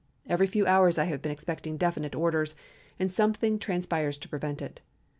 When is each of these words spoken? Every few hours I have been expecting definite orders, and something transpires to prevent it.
Every 0.25 0.47
few 0.47 0.65
hours 0.65 0.97
I 0.97 1.03
have 1.03 1.21
been 1.21 1.31
expecting 1.31 1.77
definite 1.77 2.15
orders, 2.15 2.55
and 2.97 3.11
something 3.11 3.59
transpires 3.59 4.17
to 4.17 4.27
prevent 4.29 4.59
it. 4.59 4.81